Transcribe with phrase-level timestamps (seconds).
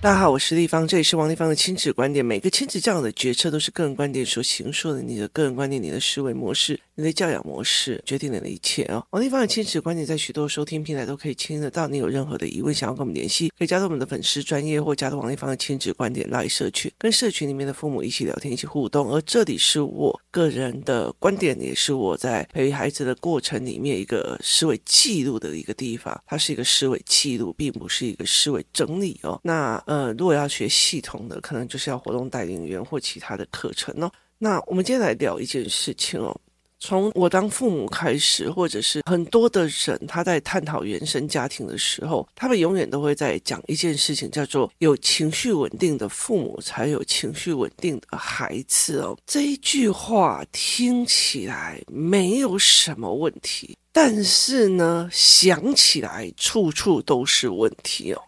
[0.00, 2.24] 大家好，我是丽芳，这里是王丽芳的亲子观点。
[2.24, 9.06] 每个亲子教育的决策都是个人观点所形塑的，你的个人观点、你的思维模式、你的教养模式决定了的一切哦。
[9.10, 11.86] 王立芳的亲子观点在许多收听平台都可以听得到。
[11.86, 19.08] 你有任何的疑问，想要跟我们联系，可以加入我们的粉丝专业或加入王立芳的亲子观点 LINE 社群，跟社群里面的父母一起聊天、一起互动。
[19.12, 26.20] 而这里是我个人的观点，也是我在培育孩子的过程里面一个思维记录的一个地方。
[26.26, 29.40] 它是一个思维记录，并不是一个思维整理哦。
[29.44, 34.10] 那呃，如果要学系统的，可能就是要活动带领员或其他的课程哦。
[34.36, 36.36] 那我们今天来聊一件事情哦。
[36.80, 49.18] 从我当父母开始，或者是很多的人他在探讨原生家庭的时候，他们永远都会在讲一件事情，叫做有情绪稳定的父母才有情绪稳定的孩子哦。
[49.26, 58.22] 这一句话听起来没有什么问题，但是呢，想起来处处都是问题哦。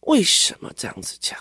[0.00, 1.38] 为什么这样子讲？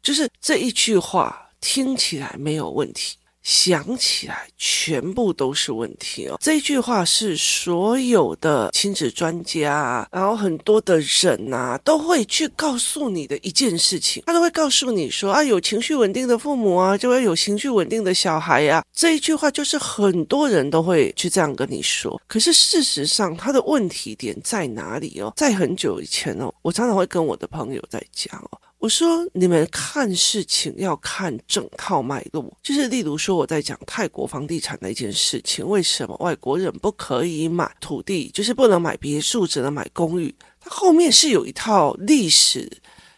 [0.00, 3.16] 就是这一句话听起来没有问题，
[3.48, 6.36] 想起来全部都是问题哦。
[6.38, 18.84] 这句话是所有的亲子专家，然后很多的人呐，都会去告诉你的一件事情，他都会告诉你说啊，有情绪稳定的父母啊，就会有情绪稳定的小孩呀。
[18.92, 22.20] 这一句话就是很多人都会去这样跟你说。
[22.26, 25.32] 可是事实上，他的问题点在哪里哦？
[25.34, 28.60] 在很久以前哦，我常常会跟我的朋友在讲哦。
[28.78, 40.32] 我说，你们看事情要看整套脉络，就是例如说我在讲泰国房地产那件事情，为什么外国人不可以买土地，就是不能买别墅，只能买公寓？
[40.60, 42.70] 它后面是有一套历史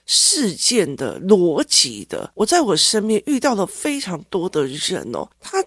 [0.07, 2.33] 事件的逻辑的。
[2.35, 5.63] 我在我身边遇到了非常多的人哦，他。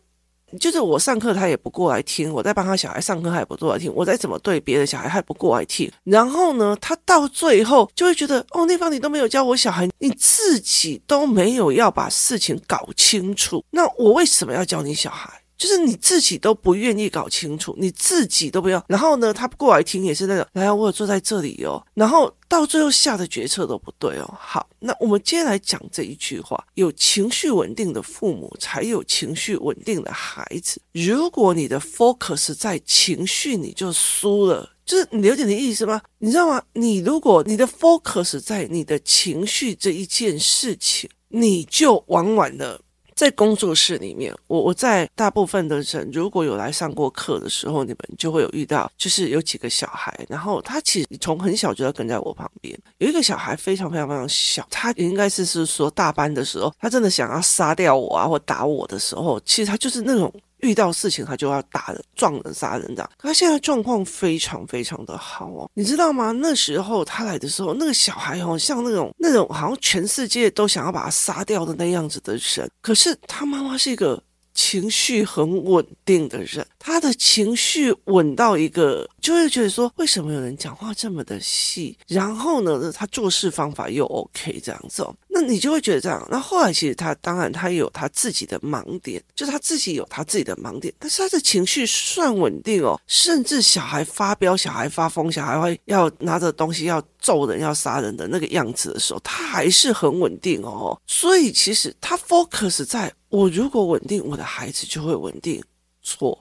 [0.59, 5.91] 就是我上课，他也不过来听；我在帮他小孩上课，他也不过来听；我在怎么对别的小孩，他也不过来听。
[6.03, 15.29] 然后呢，他到最后就会觉得，哦，那方你都没有教我小孩，你自己都没有要把事情搞清楚，那我为什么要教你小孩？
[15.57, 18.83] 就是你自己都不愿意搞清楚，你自己都不要。
[18.87, 21.81] 然后呢，他过来听也是那种，来，我有坐在这里哦。
[21.93, 24.37] 然后到最后下的决策都不对哦。
[24.37, 30.81] 好，那我们接下来讲这一句话：有情绪稳定的父母，才有情绪稳定的孩子。
[30.91, 34.71] 如果你的 focus 在情绪，你就输了。
[34.85, 36.01] 就是你了解你的意思吗？
[36.17, 36.61] 你知道吗？
[36.73, 42.81] 你如果你的 focus 在你的情绪这一件事情，你就往往了。
[43.15, 52.77] 在工作室里面，我我在大部分的人如果有来上过课的时候，你们就会有遇到，就是有几个小孩，然后他其实从很小就要跟在我旁边。
[52.97, 60.33] 有一个小孩非常非常非常小，他应该是是说大班的时候，他真的想要杀掉我啊或打我的时候，其实他就是那种。
[60.63, 63.09] 遇到事情他就要打人、撞人、杀人这样。
[63.17, 66.31] 可他现在状况非常非常的好哦，你知道吗？
[66.31, 72.67] 那时候他来的时候，那个小孩哦，像那种那种好像全世界都想要把他杀掉的那样子的人。
[72.81, 74.21] 可是他妈妈是一个。
[74.55, 81.97] 情绪很稳定的人，他的情绪稳到一个，就会觉得说，为什么有人讲话这么的细？
[82.09, 86.27] 然后呢，他做事方法又 OK 这样子哦，那你就会觉得这样。
[86.29, 100.99] 那后来其实他当然他有他自己的盲点，就他自己有他自己的盲点，但是他的情绪算稳定哦，甚至小孩发飙、小孩发疯、小孩会要拿着东西要揍人、要杀人的那个样子的时候，他还是很稳定哦。
[101.07, 103.13] 所以其实他 focus 在。
[103.29, 105.63] 我如果稳定，我的孩子就会稳定。
[106.03, 106.37] 错，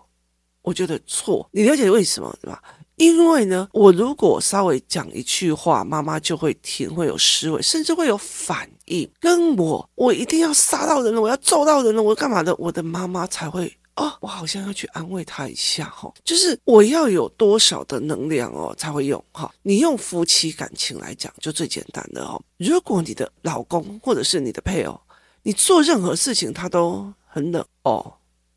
[0.63, 1.49] 我觉得错。
[1.53, 2.63] 你了解为什么对吧？
[2.97, 9.11] 因为呢，我如果稍微讲一句话，妈妈就会听，会有思维，甚至会有反应。
[9.19, 12.55] 跟我，我一定要杀到人了，我要揍到人了，我干嘛的？
[12.57, 16.13] 我的妈妈才会哦，我好像要去安慰他一下哈。
[16.23, 19.53] 就是我要有多少的能量哦，才会用哈。
[19.63, 22.41] 你用夫妻感情来讲，就最简单的哦。
[22.59, 25.01] 如果你的老公或者是你的配偶，
[25.43, 28.13] 你做任何事情，他都很冷哦，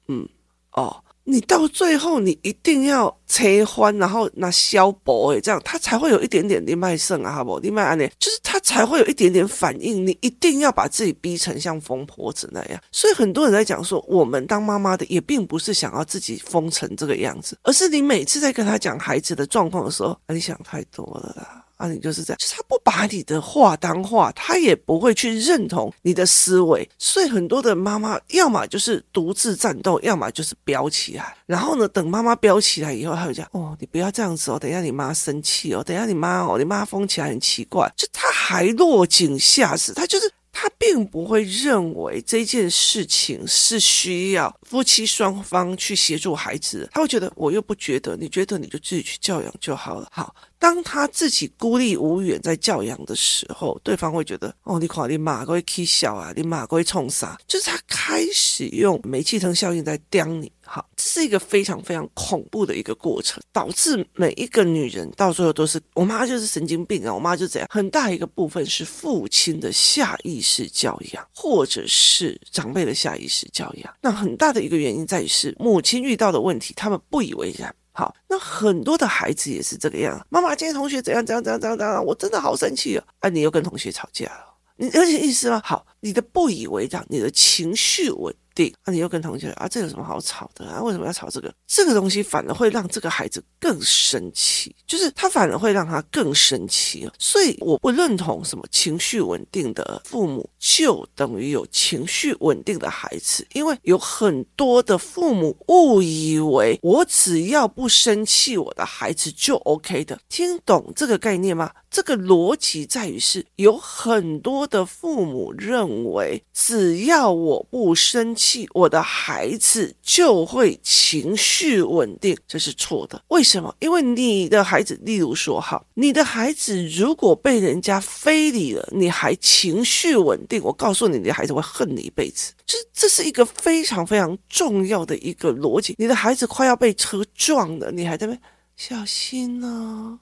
[0.07, 0.27] 嗯
[0.73, 7.59] 哦，你到最后你一定要切欢，然后拿消薄诶，这样他才会有一点点的卖肾啊，好不？
[7.59, 10.05] 你卖安呢，就是他才会有一点点反应。
[10.05, 12.79] 你一定要把自己逼成像疯婆子那样。
[12.91, 21.64] 所以很多人在讲说，我们当妈妈的也并不是想要自己疯成这个样子，而是你每次在跟他讲孩子的状况的时候，你想太多了啦。
[21.77, 40.31] 啊，你就是这样，就是他不把你的话当话，他也不会去认同你的思维，所以很多的妈妈要么就是独自战斗，要么就是飙起来，然后呢，等妈妈飙起来以后，他就讲哦，你不要这样子哦，等一下你妈生气哦，等一下你妈哦，你妈疯起来很奇怪，就他还落井下石，他就是。
[40.57, 50.07] 他并不会认为这件事情是需要夫妻双方去协助孩子，他会觉得我又不觉得，你觉得你就自己去教养就好了。
[50.09, 57.37] 好，当他自己孤立无援在教养的时候，对方会觉得哦，你夸你妈会起笑啊，你妈会冲啥？
[57.47, 60.51] 就是他开始用煤气灯效应在刁你。
[60.67, 67.67] 好，这是一个非常非常恐怖的一个过程，导致每一个女人到最后都是我妈就是神经病啊，我妈就这样。
[67.71, 73.93] 很大一个部分是父亲的下意识教养，或者是长辈的下意识教养。
[74.01, 77.73] 那很大的一个原因在于是母亲遇到的问题，他们不以为然。
[77.97, 80.21] 好，那很多的孩子也是这个样。
[80.29, 83.03] 妈妈，今天同学怎样怎样怎样怎样怎样，我真的好生气哦！
[83.21, 85.61] 啊，你又跟同学吵架了，你而且意思吗？
[85.63, 90.81] 好，你的不以为然，你的情绪稳定，啊，你又跟同学啊，这有什么好吵的啊？
[90.81, 91.53] 为什么要吵这个？
[91.67, 97.07] 这个东西反而会让这个孩子更生气，就是他反而会让他更生气。
[97.19, 110.17] 所以我不认同什么情绪稳定的父母就等于有情绪稳定的孩子，因为有很多的父母误以为我只要不生气，我的孩子就 OK 的。
[110.29, 111.69] 听懂这个概念吗？
[111.91, 123.21] 这个逻辑在于是有很多的父母认为，只要我不生气，我的孩子就会情绪稳定，这是错的。
[123.29, 123.75] 为什么？
[123.79, 130.61] 因为你的孩子，例如说，哈，你的孩子如果被人家非礼了，你还情绪稳定。
[130.63, 132.53] 我告诉你，你的孩子会恨你一辈子。
[132.65, 135.95] 这这是一个非常非常重要的一个逻辑。
[135.97, 138.37] 你的孩子快要被车撞了，你还在那
[138.75, 140.19] 小心呢、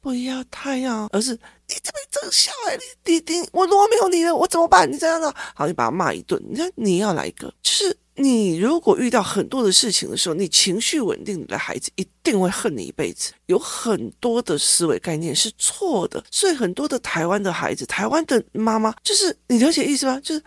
[0.00, 4.90] 不要太阳，而是你这边真笑哎，你你你，我如果没有你了，我怎么办？
[4.90, 6.40] 你这样的，好，你把他骂一顿。
[6.48, 13.32] 你看你要来一个，就是你如果遇到很多的事情的时候，你情绪稳定，你的孩子一定会恨你一辈子。
[13.46, 20.20] 有很多的思维概念是错的，所以很多的台湾的孩子，台湾的妈妈，就是你了解意思吗？
[20.22, 20.42] 就是。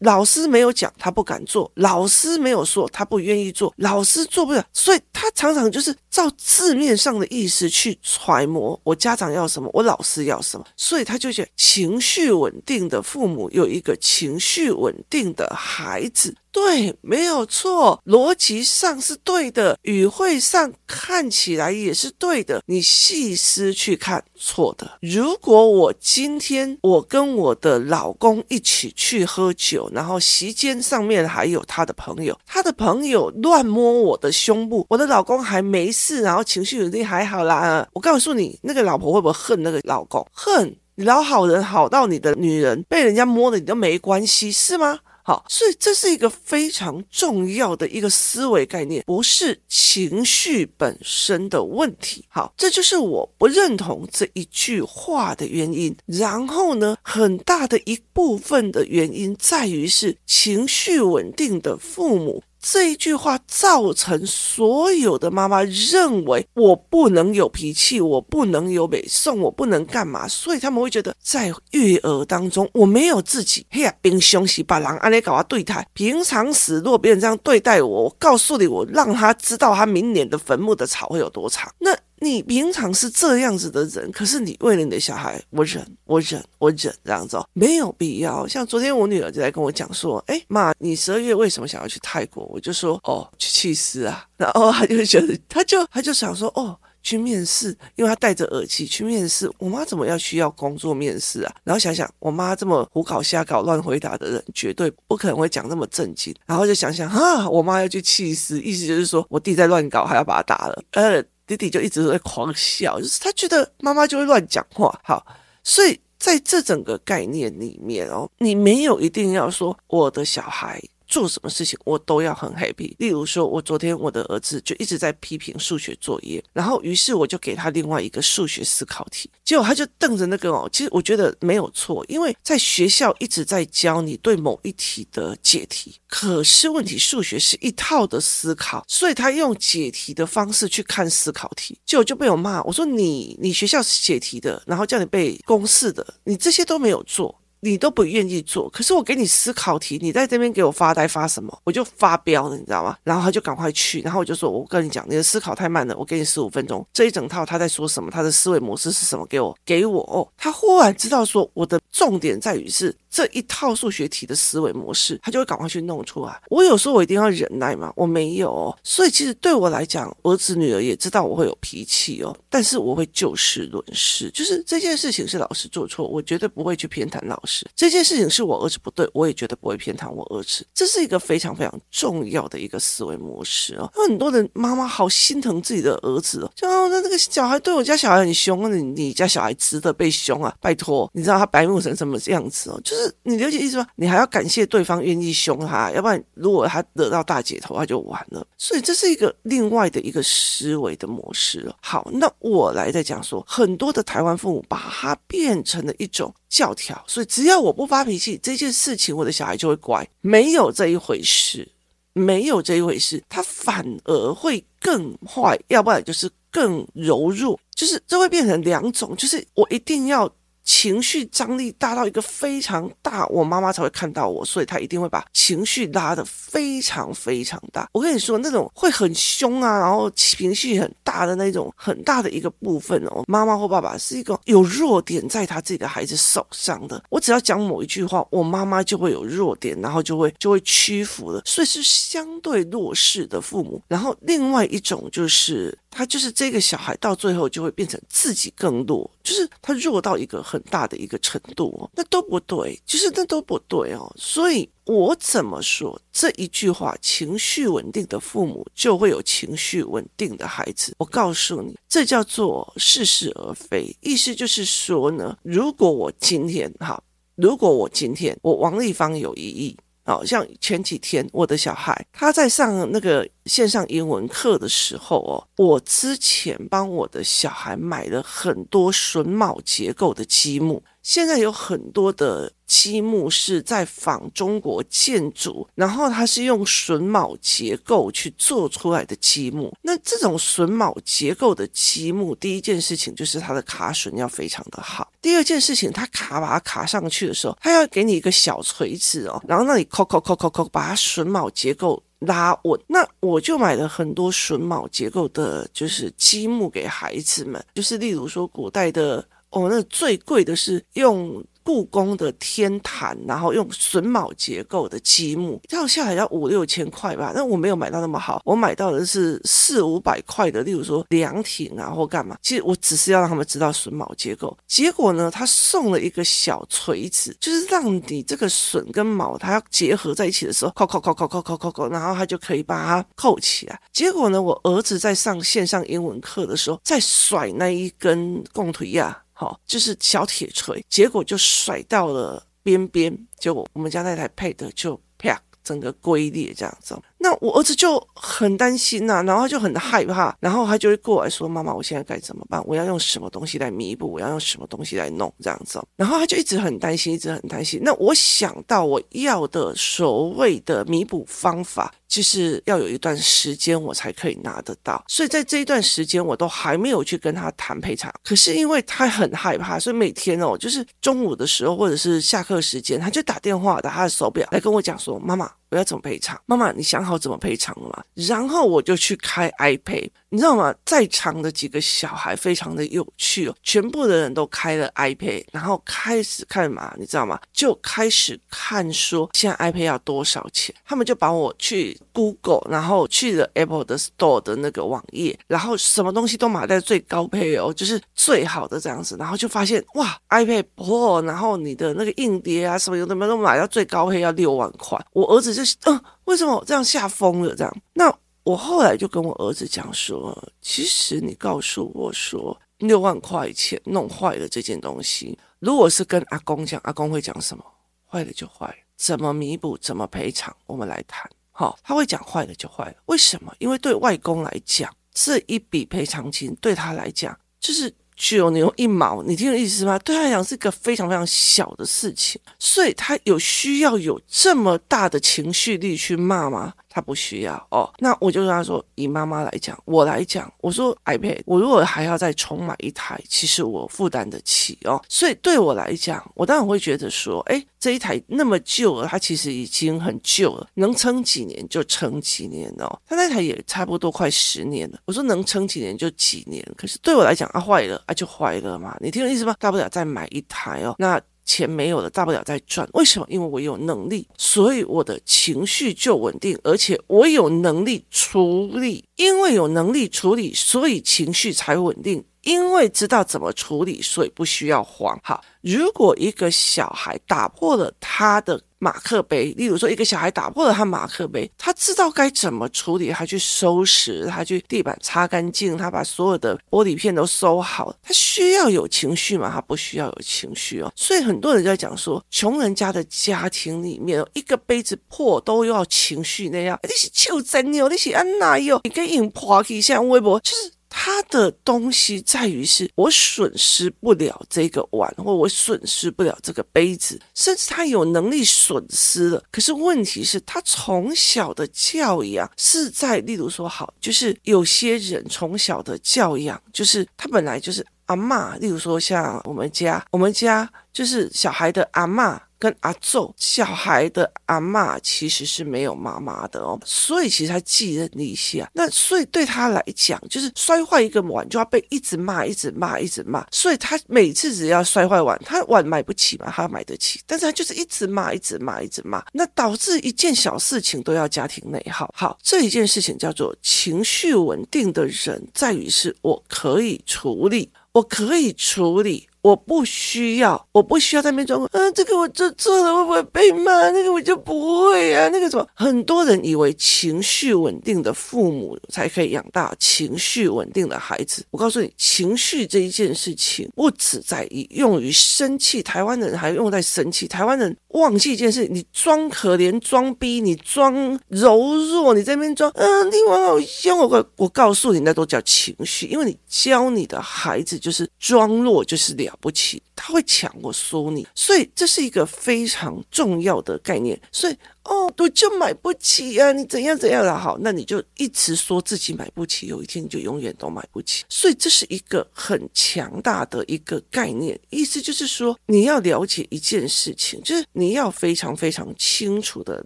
[0.00, 16.34] 老师没有讲，他不敢做；老师没有说，他不愿意做；老师做不了，所以他常常就是照字面上的意思去揣摩我家长要什么，我老师要什么，所以他就觉得情绪稳定的父母有一个情绪稳定的孩子。
[16.56, 22.62] 对，没有错，逻辑上是对的，语汇上看起来也是对的。
[22.64, 24.98] 你细思去看，错的。
[25.02, 37.86] 如果我今天我跟我的老公一起去喝酒，然后席间上面还有他的朋友，他的朋友乱摸我的胸部，我的老公还没事，然后情绪稳定还好啦。
[37.92, 40.26] 我告诉你，那个老婆会不会恨那个老公？
[40.32, 44.98] 恨，老好人好到你的女人被人家摸了，你都没关系，是吗？
[45.26, 52.24] 好，所以这是一个非常重要的一个思维概念，不是情绪本身的问题。
[52.28, 55.96] 好，这就是我不认同这一句话的原因。
[56.06, 62.40] 然后呢，很大的一部分的原因在于是情绪稳定的父母。
[62.68, 73.64] 这一句话造成所有的妈妈认为我不能有脾气，我不能有美送，我不能干嘛，所以他们会觉得在育儿当中我没有自己。
[73.70, 81.72] 嘿呀，冰凶喜把狼按呢搞他对待，平常时如果别人这样对待我，我告诉你，我让他知道他明年的坟墓的草会有多长。
[81.78, 81.96] 那。
[82.18, 88.46] 你平常是这样子的人，可是你为了你的小孩，我忍，我忍，我忍，这样子哦，没有必要。
[88.46, 92.44] 像昨天我女儿就在跟我讲说，哎妈，你十二月为什么想要去泰国？
[92.46, 94.24] 我就说，哦，去气死啊。
[94.38, 99.50] 然后她就觉得，她就她就想说，哦，去面试，因为他戴着耳机去面试。
[99.58, 101.54] 我妈怎么要需要工作面试啊？
[101.64, 106.34] 然后想想，我妈这么胡搞瞎搞乱回答的人，绝对不可能会讲那么正经。
[106.46, 111.22] 然后就想想，啊，我妈要去气死，意思就是说我弟在乱搞，还要把他打了，呃。
[111.46, 114.98] 弟弟就一直在狂笑，就是他觉得妈妈就会乱讲话。
[115.04, 115.24] 好，
[115.62, 120.82] 所以在这整个概念里面哦，你没有一定要说我的小孩。
[121.16, 122.94] 做什么事情我都要很 happy。
[122.98, 130.68] 例如说，我昨天我的儿子就一直在批评数学作业，然后于是我就给他另外一个数学思考题，结果他就瞪着那个哦。
[130.70, 142.62] 其实我觉得没有错，因为在学校一直在教你对某一题的解题，可是问题数学是一套的思考，所以他用解题的方式去看思考题，结果就被我骂。
[142.64, 147.34] 我说你你学校是解题的，然后叫你背公式的，你这些都没有做。
[147.66, 151.60] 你都不愿意做，可是我给你思考题，你在这边给我发呆发什么？
[151.64, 152.96] 我就发飙了，你知道吗？
[153.02, 159.26] 然后他就赶快去，然后我就说：“我跟你讲，你的思考太慢了，我给你十五分钟，这一整套他在说什么，他的思维模式是什么？
[159.26, 166.40] 给我，给我哦。”他忽然知道说，我的重点在于是这一套数学题的思维模式，他就会赶快去弄出来。
[166.50, 167.92] 我有说我一定要忍耐吗？
[167.96, 168.76] 我没有。
[168.84, 177.55] 所以其实对我来讲，儿子女儿也知道我会有脾气哦，但是我会就事论事，就是这件事情是老师做错，我绝对不会去偏袒老师。
[177.76, 180.66] 这件事情是我儿子不对，我也绝对不会偏袒我儿子。
[180.74, 183.90] 这是一个非常非常重要的一个思维模式哦。
[183.94, 190.54] 有很多的妈妈好心疼自己的儿子哦，就那那个小孩对我家小孩很凶，你你家小孩值得被凶啊？
[190.60, 192.80] 拜托，你知道他白目成什么样子哦？
[192.82, 193.86] 就是你了解意思吗？
[193.96, 198.46] 你还要感谢对方愿意凶他，要不然如果他惹到大姐头，他就完了。
[198.58, 201.76] 所以这是一个另外的一个思维的模式了。
[201.80, 211.68] 好，那我来再讲说，很多的台湾父母把它变成了一种教条，所以只要我不发脾气，这件事情我的小孩就会乖，没有这一回事，
[212.14, 220.26] 没有这一回事，他反而会更坏，要不然就是更柔弱，就是这会变成两种，就是我一定要。
[220.66, 227.88] 情绪张力大到一个非常大，我妈妈才会看到我，所以她一定会把情绪拉得非常非常大。
[227.92, 237.02] 我跟你说，那种会很凶啊，然后情绪很大的那种很大的一个部分哦，妈妈或爸爸是一个有弱点在他自己的孩子手上的。
[237.08, 243.80] 我只要讲某一句话，我妈妈就会有弱点，然后就会就会屈服了，所以是相对弱势的父母。
[243.86, 245.76] 然后另外一种就是。
[245.96, 254.14] 他就是这个小孩，到最后就会变成自己更弱，就是他弱到一个很大的一个程度哦，那都不对，就是那都不对哦。
[254.18, 256.94] 所以我怎么说这一句话？
[257.00, 260.94] 情绪稳定的父母就会有情绪稳定的孩子。
[260.98, 263.96] 我告诉你，这叫做似是而非。
[264.02, 267.02] 意思就是说呢，如果我今天哈，
[267.36, 269.74] 如果我今天我王丽芳有一亿。
[270.06, 280.82] 好像前几天我的小孩他在上那个线上英文课的时候哦，我之前帮我的小孩买了很多榫卯结构的积木。
[281.06, 289.72] 现在有很多的积木是在仿中国建筑，然后它是用榫卯结构去做出来的积木。
[289.80, 295.08] 那这种榫卯结构的积木，第一件事情就是它的卡榫要非常的好。
[295.22, 302.80] 第二件事情，它卡把它卡上去的时候，它要给你一个小锤子哦，然后那里扣扣扣扣扣，把它榫卯结构拉稳。
[302.88, 309.24] 那我就买了很多榫卯结构的，就是积木给孩子们，就是例如说古代的。
[309.50, 317.32] 哦，那最贵的是用故宫的天坛，然后用榫卯结构的积木，要下来要五六千块吧。
[317.34, 322.36] 那我没有买到那么好，我买到的是四五百块的，例如说凉亭啊或干嘛。
[322.40, 324.56] 其实我只是要让他们知道榫卯结构。
[324.68, 333.80] 结果呢，他送了一个小锤子，就是让你这个榫跟卯它要结合在一起的时候，扣扣扣扣扣扣扣扣，然后他就可以把它扣起来。
[333.92, 339.22] 结果呢，我儿子在上线上英文课的时候，在甩那一根共腿呀。
[339.38, 346.98] 好，就是小铁锤，结果就甩到了边边，结果我们家那台 Pad 就啪，整个龟裂这样子。
[347.18, 352.62] 那我儿子就很担心呐、啊，然后他就很害怕，然后他就会过来说：“妈妈，我现在该怎么办？
[352.66, 354.12] 我要用什么东西来弥补？
[354.12, 357.80] 我要用什么东西来弄这样子？”然后他就一直很担心，一直很担心。
[357.82, 361.92] 那我想到我要的所谓的弥补方法。
[362.08, 368.10] 就是要有一段时间我才可以拿得到，所以在这一段时间我都还没有去跟他谈赔偿。
[368.22, 376.40] 可是因为他很害怕，所以每天哦，就是中午的时候或者是下课时间，他就打电话打他的手表来跟我讲说：“妈妈。”我要怎么赔偿？
[376.46, 378.04] 妈妈，你想好怎么赔偿了吗？
[378.14, 380.72] 然后我就去开 iPad，你知道吗？
[380.84, 387.40] 在场的几个小孩非常的有趣哦，全部的人都开了 iPad，然后开始看嘛，你知道吗？
[387.52, 390.72] 就开始看说现在 iPad 要多少钱？
[390.84, 405.56] 他们就把我去 Google，然后去了 Apple 的 Store 的那个网页，然后什么东西都买在最高配哦，就是最好的这样子，然后就发现哇，iPad Pro，然后你的那个硬碟啊什么有的没都买到最高配要六万块，我儿子。
[405.56, 407.54] 就嗯，为什么我这样吓疯了？
[407.54, 417.64] 这样，那我后来就跟我儿子讲说，其实你告诉我说六万块钱弄坏了这件东西，如果是跟阿公讲，阿公会讲什么？
[418.06, 419.76] 坏了就坏了，怎么弥补？
[419.78, 420.54] 怎么赔偿？
[420.66, 421.28] 我们来谈。
[421.50, 422.94] 好，他会讲坏了就坏了。
[423.06, 423.52] 为什么？
[423.58, 427.92] 因为对外公来讲，这一笔赔偿金对他来讲就是。
[428.16, 429.98] 九牛一毛，你听懂意思吗？
[429.98, 436.72] 对他来讲是一个非常非常小的事情，所以他有需要有这么大的情绪力去骂吗？
[436.96, 444.98] 他不需要哦，那我就跟他说，以妈妈来讲，我来讲，我说 iPad，我如果还要再重买一台，其实我负担得起哦。
[445.10, 452.98] 所以对我来讲，我当然会觉得说，哎，这一台那么旧了，它其实已经很旧了，能撑几年就撑几年哦。
[453.06, 456.66] 他那台也差不多快十年了，我说能撑几年就几年。
[456.78, 459.54] 可是对我来讲，啊坏了啊就坏了嘛，你听我意思吗？
[459.58, 460.94] 大不了再买一台哦。
[460.98, 461.20] 那。
[461.46, 462.86] 钱没有了，大不了再赚。
[462.92, 463.26] 为什么？
[463.30, 469.04] 因为我有能力，所以我的情绪就稳定，而且我有能力处理。
[469.16, 472.22] 因为有能力处理，所以情绪才稳定。
[472.46, 475.18] 因为知道怎么处理，所以不需要慌。
[475.22, 487.92] 好，如果一个小孩打破了他的马克杯，例如说一个小孩打破了他马克杯，他知道该怎么处理，他去收拾，他去地板擦干净，他把所有的玻璃片都收好。
[488.00, 489.50] 他需要有情绪吗？
[489.52, 490.92] 他不需要有情绪哦。
[490.94, 500.75] 所以很多人在讲说，穷人家的家庭里面，一个杯子破都要情绪那样，你是求真哟，你是安娜哟，你跟人破起像微博，就是。
[500.98, 509.44] 他的东西在于是我损失不了这个碗，或我损失不了这个杯子，甚至他有能力损失了。
[509.52, 522.40] 可是问题是，他从小的教养是在，例如说，好，就是有些人从小的教养，就是他本来就是阿嬷，例如说像我们家，我们家就是小孩的阿嬷。
[522.58, 528.70] 跟阿祖小孩的阿嬷其实是没有妈妈的哦，所以其实他寄人篱下。
[528.72, 533.46] 那所以对他来讲，就是摔坏一个碗就要被一直骂，一直骂，一直骂。
[533.50, 539.24] 所以他每次只要摔坏碗，他碗买不起嘛，他买得起，但是他就是一直骂，一直骂，一直骂。
[539.32, 542.12] 那导致一件小事情都要家庭内耗。
[542.16, 549.28] 好，这一件事情叫做情绪稳定的人，在于是我可以处理，我可以处理。
[549.46, 551.62] 我不需要，我不需要在那边装。
[551.70, 553.90] 嗯、啊，这个我做错了，会不会被骂？
[553.90, 555.28] 那个我就不会啊。
[555.28, 561.44] 那个什么，很多人以为情绪稳定的父母才可以养大情绪稳定的孩子。
[561.52, 567.28] 我告诉你，情绪这一件事情不止在于用于生气，台湾人还用在生气。
[567.28, 573.96] 台湾人忘记一件事，你装可怜、装逼、你装柔弱，你在那边装，嗯、啊，你我好凶。
[573.96, 579.32] 我我告诉你，那都叫情绪，因为你教你的孩子就是装弱，就是了。
[579.40, 584.56] 不起，他会抢我说你，所以这是一个非常重要的概念，所以。
[584.88, 586.52] 哦，我就买不起啊！
[586.52, 591.24] 你怎样怎样的好，那你就一直说自己买不起，有一天你就永远都买不起。
[591.28, 599.84] 所以这是一个很强大的一个概念，意思就是说你要了解一件事情，就是你要非常非常清楚的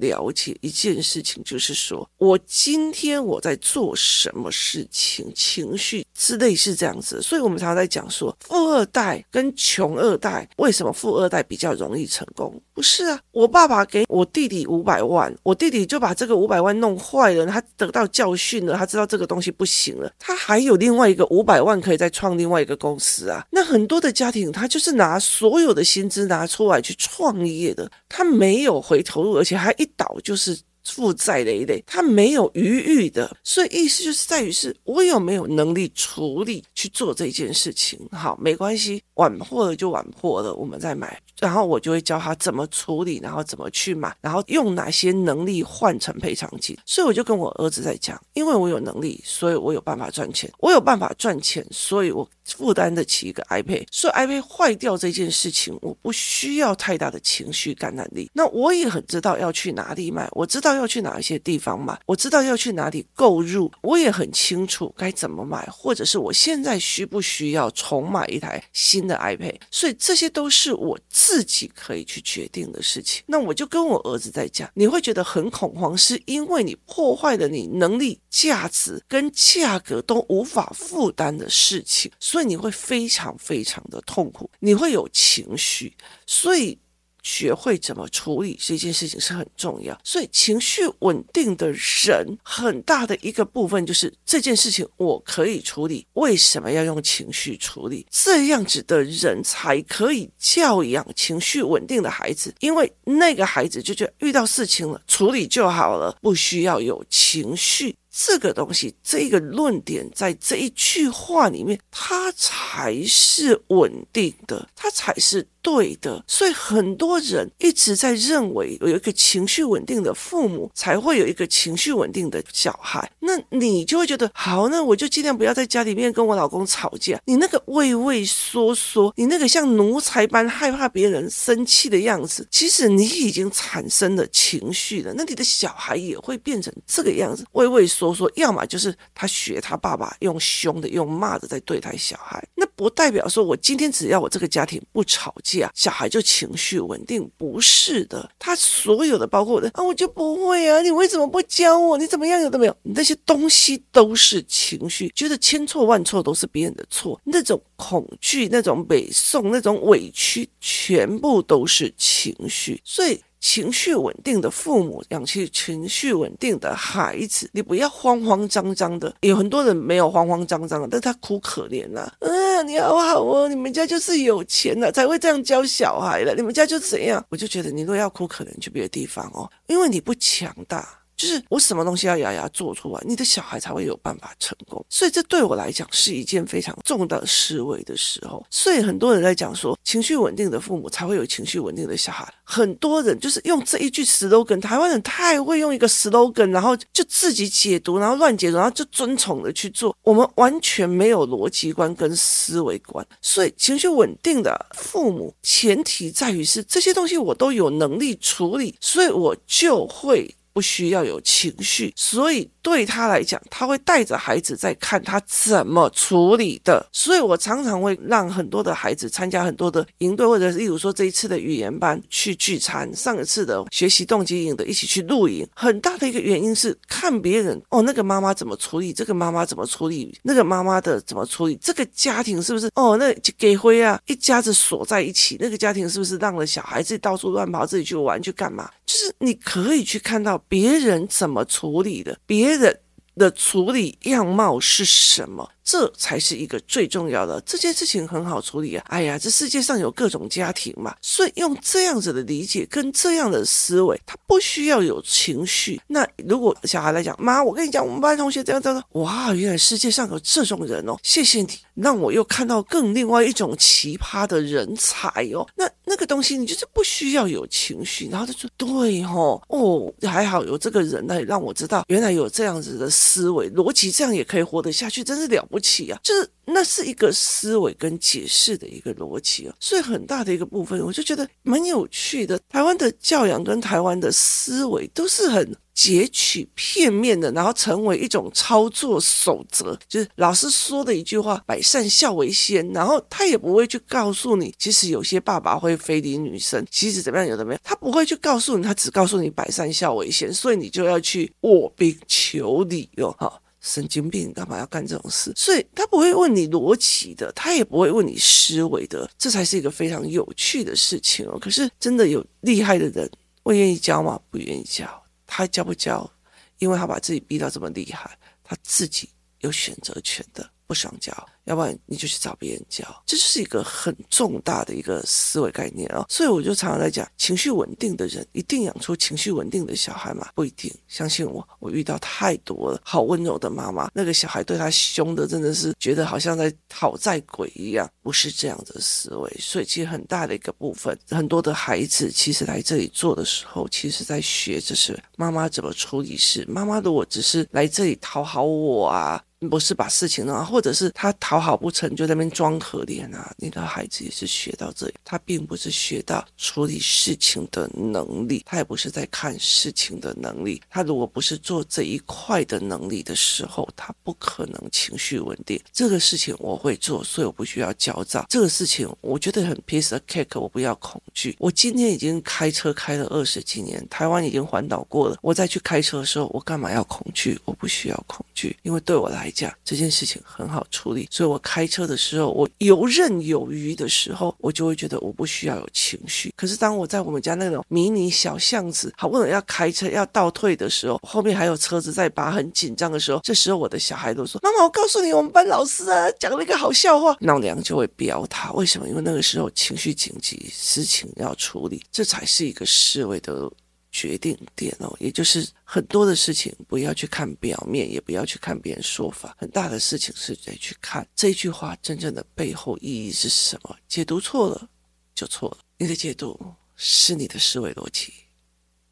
[0.00, 7.22] 了解一件事情，就是说我今天我在做什么事情，情绪之类是这样子。
[7.22, 12.60] 所以我们常常在讲说，富二代跟穷二代，为什么富二代比较容易成功？
[12.74, 14.88] 不是啊，我爸爸给我弟弟五。
[14.88, 23.44] 百万，我弟弟就把这个五百万弄坏了，他得到教训了，他知道这个东西不行了，他还有另外一个五百万可以再创另外一个公司啊。
[23.50, 30.58] 那很多的家庭，他就是拿所有的薪资拿出来去创业的，他没有回头路，而且还一倒就是。
[30.88, 37.98] 负债累累，他没有余裕的，所以意思就是在于是我有没有能力处理去做这件事情。
[38.12, 41.20] 好，没关系，晚破了就晚破了，我们再买。
[41.38, 46.76] 然后我就会教他怎么处理，然后怎么去买，然后用哪些能力换成赔偿金。
[46.84, 53.86] 所以我就跟我儿子在讲，因为我有能力，所以我有办法赚钱，我有办法赚钱，所以我负担得起一个 iPad。
[53.92, 58.28] 所以 iPad 坏掉这件事情，我不需要太大的情绪感染力。
[58.34, 60.77] 那我也很知道要去哪里买，我知道。
[60.78, 61.98] 要去哪一些地方买？
[62.06, 69.56] 我知道要去哪里购入，我也很清楚该怎么买，或者是我现在需不需要重买一台新的 iPad？
[69.70, 73.22] 所以这些都是我自己可以去决定的事情。
[73.26, 85.94] 那我就跟我儿子在讲，你会觉得很恐慌，是因为你破坏了你能力、价值跟价格都无法负担的事情，所以你会非常非常的痛苦，你会有情绪，
[86.26, 86.78] 所以。
[87.22, 96.06] 学会怎么处理这件事情是很重要，所以情绪稳定的人很大的一个部分就是这件事情我可以处理。
[96.14, 98.06] 为什么要用情绪处理？
[98.10, 107.94] 这样子的人才可以教养情绪稳定的孩子，因为那个孩子就觉得遇到事情了，处理就好了，不需要有情绪。
[108.20, 116.22] 这个东西，这个论点，在这一句话里面，它才是稳定的，它才是对的。
[116.26, 123.10] 所以很多人一直在认为，有一个情绪稳定的父母，才会有一个情绪稳定的小孩。
[123.20, 127.18] 那你就会觉得，好，那我就尽量不要在家里面跟我老公吵架。
[127.24, 135.14] 你那个畏畏缩缩，你那个像奴才般害怕别人生气的样子，其实你已经产生了情绪了。
[135.14, 138.14] 那你的小孩也会变成这个样子，畏畏缩。
[138.14, 148.30] 缩，要么就是他学他爸爸用凶的、用骂的在对待小孩，那不代表说我今天只要我这个家庭不吵架，小孩就情绪稳定，不是的。
[148.38, 151.96] 他所有的包括的啊，我就不会啊，你为什么不教我？
[151.96, 152.40] 你怎么样？
[152.40, 152.76] 有都没有？
[152.82, 162.80] 你那些东西都是情绪，觉得千错万错都是别人的错，那种恐惧、那种北宋、那种委屈，全部都是情绪。
[162.84, 163.20] 所以。
[163.40, 169.14] 情绪稳定的父母养起情绪稳定的孩子，你不要慌慌张张的。
[169.20, 176.34] 有很多人没有慌慌张张的，但他哭可怜呐、嗯，你好好哦，你们家就是有钱了、才会这样教小孩了。
[176.34, 177.24] 你们家就怎样？
[177.28, 180.97] 我就觉得你如果要哭，可能去别的地方哦，因为你不强大。
[181.18, 184.82] 就是我什么东西要牙牙做出来，你的小孩才会有办法成功。
[184.88, 188.46] 所以这对我来讲是一件非常重大的思维的时候。
[188.48, 192.32] 所以很多人在讲说，情绪稳定的父母才会有情绪稳定的小孩。
[192.44, 199.94] 很多人就是用这一句 slogan，台湾人太会用一个 slogan，然后就自己解读，然后乱解读，然后就遵从的去做。
[200.02, 203.04] 我们完全没有逻辑观跟思维观。
[203.20, 210.32] 所以情绪稳定的父母，前提在于是这些东西我都有能力处理，所以我就会。
[210.58, 216.84] 不需要有情绪，所以对他来讲，他会带着孩子在看他怎么处理的。
[216.92, 225.46] 所以我常常会让很多的孩子参加很多的营队，或者是例如说这一次的语言班去聚餐，上一次的学习动机营的一起去露营。
[225.54, 238.68] 很大的一个原因是看别人哦，那个妈妈怎么处理，这个妈妈怎么处理，那个妈妈的怎么处理，这个家庭是不是哦，那给辉啊，一家子锁在一起，那个家庭是不是让了小孩子到处乱跑，自己去玩去干嘛？
[238.88, 242.80] 就是你可以去看到别人怎么处理的，别人
[243.16, 245.50] 的处理样貌是什么。
[245.68, 247.38] 这才是一个最重要的。
[247.42, 248.82] 这件事情很好处理啊！
[248.88, 255.78] 哎呀，这世界上有各种家庭嘛，所以用这样子的理解跟这样的思维，他不需要有情绪。
[255.86, 260.96] 那如果小孩来讲，妈，我跟你讲，我们班同学这样这样，哇，原来世界上有这种人哦！
[261.02, 265.46] 谢谢你，让我又看到更另外一种奇葩的人才哦。
[265.54, 275.98] 那那个东西，你就是不需要有情绪，然后他说对哦，哦，还好有这个人来让我知道，原来有这样子的思维逻辑，这样也可以活得下去，真是了不不起啊！
[276.04, 282.38] 就是那是一个思维跟解释的一个逻辑啊，所以很大的一个部分，我就觉得蛮有趣的。
[282.48, 303.40] 台湾的教养跟台湾的思维都是很截取片面的，然后成为一种操作守则，就是老师说的一句话“百善孝为先”，然后他也不会去告诉你，其实有些爸爸会非礼女生，其实怎么样，有的没有，他不会去告诉你，他只告诉你“百善孝为先”，所以你就要去卧冰求鲤哟，哈。
[303.68, 305.30] 神经病干嘛要干这种事？
[305.36, 311.38] 所以他不会问你逻辑的，他也不会问你思维的，这才是一个非常有趣的事情哦。
[311.38, 313.10] 可是真的有厉害的人
[313.42, 314.18] 会愿意教吗？
[314.30, 314.88] 不愿意教。
[315.26, 316.10] 他教不教？
[316.58, 321.12] 因为他把自己逼到这么厉害，他自己有选择权的，不想教。
[321.44, 326.04] 要不然你就去找别人教，这就是一个很重大的一个思维概念、哦。
[326.06, 330.28] 所以我就常常在讲，情绪稳定的人一定养出情绪稳定的小孩嘛？
[330.34, 332.78] 不一定，相信我，我遇到太多了。
[332.84, 339.36] 好温柔的妈妈，那个小孩对他凶的，真的是觉得好像在讨债鬼一样，不是这样的思维。
[339.40, 346.44] 所以其实很大的一个部分，很多的孩子其实来这里做的时候，其实在学着是妈妈怎么处理事。
[346.46, 349.24] 妈妈如果只是来这里讨好我啊。
[349.46, 353.32] 不是把事情弄好，或者是他讨好不成就在那边装可怜啊。
[353.36, 360.60] 你的孩子也是学到这里，他并不是学到处理事情的能力，他也不是在看事情的能力。
[360.68, 365.60] 他如果不是做这一块的能力的时候，他不可能情绪稳定。
[365.72, 368.26] 这个事情我会做，所以我不需要焦躁。
[368.28, 371.36] 这个事情我觉得很 piece of cake，我不要恐惧。
[371.38, 375.16] 我今天已经开车开了二十几年，台湾已经环岛过了。
[375.22, 377.38] 我再去开车的时候，我干嘛要恐惧？
[377.44, 386.32] 我不需要恐惧，因为对我来这件事情很好处理，所以我开车的时候，我游刃有余的时候，我就会觉得我不需要有情绪。
[386.36, 398.88] 可是当我在我们家那种迷你小巷子，好不容易要开车要倒退的时候，后面还有车子在拔，很紧张的时候，这时候我的小孩都说：“妈妈，我告诉你，我们班老师啊讲了一个好笑话。”老娘就会飙他，为什么？
[398.88, 403.50] 因为那个时候情绪紧急，事情要处理，这才是一个思维的。
[403.90, 413.76] 决定点哦，也就是很多的事情不要去看表面，也不要去看别人说法，很大的事情是在去看这句话真正的背后意义是什么。
[413.88, 414.68] 解读错了
[415.14, 416.38] 就错了，你的解读
[416.76, 418.12] 是你的思维逻辑。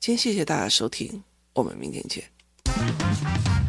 [0.01, 3.66] 今天谢谢大家收听，我们明天见。